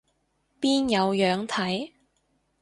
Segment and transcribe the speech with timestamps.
[0.59, 1.91] 邊有樣睇